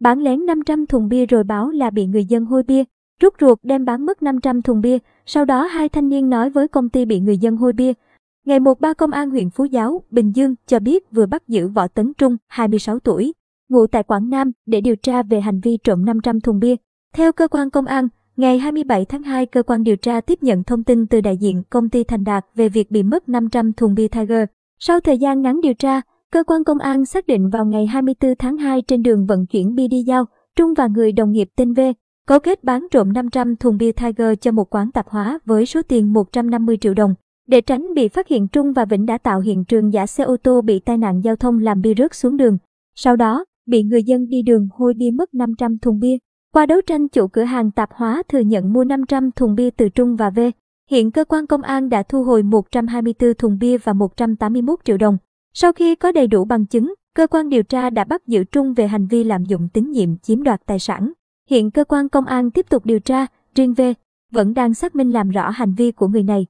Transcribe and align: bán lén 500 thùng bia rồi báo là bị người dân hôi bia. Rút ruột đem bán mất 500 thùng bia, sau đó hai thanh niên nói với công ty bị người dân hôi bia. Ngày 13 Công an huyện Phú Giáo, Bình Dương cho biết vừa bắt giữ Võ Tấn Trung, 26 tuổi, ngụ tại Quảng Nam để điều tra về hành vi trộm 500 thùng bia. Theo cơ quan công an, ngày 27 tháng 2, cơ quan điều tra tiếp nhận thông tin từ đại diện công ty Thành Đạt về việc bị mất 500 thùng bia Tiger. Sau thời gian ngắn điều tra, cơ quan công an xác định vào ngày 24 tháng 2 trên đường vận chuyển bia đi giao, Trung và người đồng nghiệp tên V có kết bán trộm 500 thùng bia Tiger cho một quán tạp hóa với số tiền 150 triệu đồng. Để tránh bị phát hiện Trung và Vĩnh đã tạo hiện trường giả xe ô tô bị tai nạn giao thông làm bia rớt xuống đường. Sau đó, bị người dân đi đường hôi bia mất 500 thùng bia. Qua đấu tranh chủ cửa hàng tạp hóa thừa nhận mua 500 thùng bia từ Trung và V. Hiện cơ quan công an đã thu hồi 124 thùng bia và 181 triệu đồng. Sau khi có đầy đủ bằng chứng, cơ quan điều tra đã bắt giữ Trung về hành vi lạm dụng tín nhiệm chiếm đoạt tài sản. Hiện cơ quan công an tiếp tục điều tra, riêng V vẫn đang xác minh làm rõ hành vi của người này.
bán 0.00 0.18
lén 0.18 0.46
500 0.46 0.86
thùng 0.86 1.08
bia 1.08 1.26
rồi 1.26 1.44
báo 1.44 1.70
là 1.70 1.90
bị 1.90 2.06
người 2.06 2.24
dân 2.24 2.44
hôi 2.44 2.62
bia. 2.62 2.84
Rút 3.20 3.34
ruột 3.40 3.58
đem 3.62 3.84
bán 3.84 4.06
mất 4.06 4.22
500 4.22 4.62
thùng 4.62 4.80
bia, 4.80 4.98
sau 5.26 5.44
đó 5.44 5.62
hai 5.62 5.88
thanh 5.88 6.08
niên 6.08 6.30
nói 6.30 6.50
với 6.50 6.68
công 6.68 6.88
ty 6.88 7.04
bị 7.04 7.20
người 7.20 7.38
dân 7.38 7.56
hôi 7.56 7.72
bia. 7.72 7.92
Ngày 8.46 8.60
13 8.60 8.92
Công 8.92 9.10
an 9.10 9.30
huyện 9.30 9.50
Phú 9.50 9.64
Giáo, 9.64 10.02
Bình 10.10 10.32
Dương 10.34 10.54
cho 10.66 10.78
biết 10.78 11.10
vừa 11.12 11.26
bắt 11.26 11.48
giữ 11.48 11.68
Võ 11.68 11.88
Tấn 11.88 12.12
Trung, 12.18 12.36
26 12.48 12.98
tuổi, 12.98 13.32
ngụ 13.68 13.86
tại 13.86 14.02
Quảng 14.02 14.30
Nam 14.30 14.52
để 14.66 14.80
điều 14.80 14.96
tra 14.96 15.22
về 15.22 15.40
hành 15.40 15.60
vi 15.60 15.76
trộm 15.84 16.04
500 16.04 16.40
thùng 16.40 16.58
bia. 16.58 16.74
Theo 17.14 17.32
cơ 17.32 17.48
quan 17.48 17.70
công 17.70 17.86
an, 17.86 18.08
ngày 18.36 18.58
27 18.58 19.04
tháng 19.04 19.22
2, 19.22 19.46
cơ 19.46 19.62
quan 19.62 19.82
điều 19.82 19.96
tra 19.96 20.20
tiếp 20.20 20.42
nhận 20.42 20.64
thông 20.64 20.84
tin 20.84 21.06
từ 21.06 21.20
đại 21.20 21.36
diện 21.36 21.62
công 21.70 21.88
ty 21.88 22.04
Thành 22.04 22.24
Đạt 22.24 22.46
về 22.54 22.68
việc 22.68 22.90
bị 22.90 23.02
mất 23.02 23.28
500 23.28 23.72
thùng 23.72 23.94
bia 23.94 24.08
Tiger. 24.08 24.44
Sau 24.78 25.00
thời 25.00 25.18
gian 25.18 25.42
ngắn 25.42 25.60
điều 25.60 25.74
tra, 25.74 26.00
cơ 26.32 26.44
quan 26.44 26.64
công 26.64 26.78
an 26.78 27.04
xác 27.04 27.26
định 27.26 27.48
vào 27.48 27.66
ngày 27.66 27.86
24 27.86 28.34
tháng 28.38 28.56
2 28.56 28.82
trên 28.82 29.02
đường 29.02 29.26
vận 29.26 29.46
chuyển 29.46 29.74
bia 29.74 29.88
đi 29.88 30.02
giao, 30.02 30.24
Trung 30.56 30.74
và 30.74 30.86
người 30.86 31.12
đồng 31.12 31.32
nghiệp 31.32 31.48
tên 31.56 31.72
V 31.72 31.80
có 32.26 32.38
kết 32.38 32.64
bán 32.64 32.86
trộm 32.90 33.12
500 33.12 33.56
thùng 33.56 33.76
bia 33.76 33.92
Tiger 33.92 34.38
cho 34.40 34.52
một 34.52 34.74
quán 34.74 34.90
tạp 34.90 35.08
hóa 35.08 35.38
với 35.44 35.66
số 35.66 35.82
tiền 35.82 36.12
150 36.12 36.76
triệu 36.80 36.94
đồng. 36.94 37.14
Để 37.48 37.60
tránh 37.60 37.94
bị 37.94 38.08
phát 38.08 38.28
hiện 38.28 38.48
Trung 38.48 38.72
và 38.72 38.84
Vĩnh 38.84 39.06
đã 39.06 39.18
tạo 39.18 39.40
hiện 39.40 39.64
trường 39.64 39.92
giả 39.92 40.06
xe 40.06 40.24
ô 40.24 40.36
tô 40.36 40.60
bị 40.60 40.78
tai 40.78 40.98
nạn 40.98 41.20
giao 41.24 41.36
thông 41.36 41.58
làm 41.58 41.80
bia 41.80 41.94
rớt 41.98 42.14
xuống 42.14 42.36
đường. 42.36 42.58
Sau 42.94 43.16
đó, 43.16 43.44
bị 43.66 43.82
người 43.82 44.02
dân 44.02 44.28
đi 44.28 44.42
đường 44.42 44.68
hôi 44.72 44.94
bia 44.94 45.10
mất 45.10 45.34
500 45.34 45.78
thùng 45.78 45.98
bia. 45.98 46.16
Qua 46.54 46.66
đấu 46.66 46.80
tranh 46.86 47.08
chủ 47.08 47.28
cửa 47.28 47.44
hàng 47.44 47.70
tạp 47.70 47.90
hóa 47.92 48.22
thừa 48.28 48.40
nhận 48.40 48.72
mua 48.72 48.84
500 48.84 49.30
thùng 49.36 49.54
bia 49.54 49.70
từ 49.70 49.88
Trung 49.88 50.16
và 50.16 50.30
V. 50.30 50.40
Hiện 50.90 51.10
cơ 51.10 51.24
quan 51.24 51.46
công 51.46 51.62
an 51.62 51.88
đã 51.88 52.02
thu 52.02 52.24
hồi 52.24 52.42
124 52.42 53.34
thùng 53.34 53.58
bia 53.58 53.78
và 53.78 53.92
181 53.92 54.80
triệu 54.84 54.96
đồng. 54.96 55.16
Sau 55.54 55.72
khi 55.72 55.94
có 55.94 56.12
đầy 56.12 56.26
đủ 56.26 56.44
bằng 56.44 56.66
chứng, 56.66 56.94
cơ 57.14 57.26
quan 57.26 57.48
điều 57.48 57.62
tra 57.62 57.90
đã 57.90 58.04
bắt 58.04 58.26
giữ 58.26 58.44
Trung 58.44 58.74
về 58.74 58.86
hành 58.86 59.06
vi 59.06 59.24
lạm 59.24 59.44
dụng 59.44 59.68
tín 59.68 59.90
nhiệm 59.90 60.16
chiếm 60.18 60.42
đoạt 60.42 60.60
tài 60.66 60.78
sản. 60.78 61.12
Hiện 61.50 61.70
cơ 61.70 61.84
quan 61.84 62.08
công 62.08 62.26
an 62.26 62.50
tiếp 62.50 62.66
tục 62.68 62.86
điều 62.86 63.00
tra, 63.00 63.26
riêng 63.54 63.74
V 63.74 63.82
vẫn 64.30 64.54
đang 64.54 64.74
xác 64.74 64.94
minh 64.94 65.10
làm 65.10 65.30
rõ 65.30 65.50
hành 65.50 65.74
vi 65.74 65.92
của 65.92 66.08
người 66.08 66.22
này. 66.22 66.46